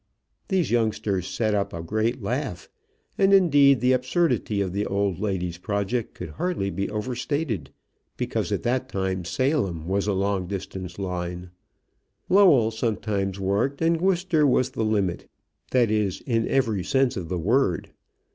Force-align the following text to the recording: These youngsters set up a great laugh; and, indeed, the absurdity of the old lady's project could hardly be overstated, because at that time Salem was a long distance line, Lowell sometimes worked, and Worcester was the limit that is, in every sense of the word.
These 0.47 0.71
youngsters 0.71 1.27
set 1.27 1.53
up 1.53 1.73
a 1.73 1.83
great 1.83 2.23
laugh; 2.23 2.67
and, 3.19 3.31
indeed, 3.35 3.81
the 3.81 3.91
absurdity 3.91 4.59
of 4.59 4.73
the 4.73 4.83
old 4.87 5.19
lady's 5.19 5.59
project 5.59 6.15
could 6.15 6.29
hardly 6.29 6.71
be 6.71 6.89
overstated, 6.89 7.69
because 8.17 8.51
at 8.51 8.63
that 8.63 8.89
time 8.89 9.23
Salem 9.25 9.87
was 9.87 10.07
a 10.07 10.13
long 10.13 10.47
distance 10.47 10.97
line, 10.97 11.51
Lowell 12.29 12.71
sometimes 12.71 13.39
worked, 13.39 13.79
and 13.79 14.01
Worcester 14.01 14.47
was 14.47 14.71
the 14.71 14.83
limit 14.83 15.29
that 15.69 15.91
is, 15.91 16.21
in 16.21 16.47
every 16.47 16.83
sense 16.83 17.15
of 17.15 17.29
the 17.29 17.37
word. 17.37 17.91